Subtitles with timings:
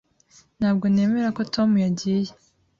[0.59, 2.31] Ntabwo nemera ko Tom yagiye.